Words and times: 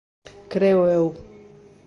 Creo 0.53 0.81
eu. 0.97 1.05